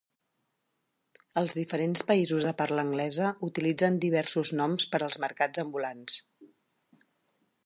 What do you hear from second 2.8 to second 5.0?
anglesa utilitzen diversos noms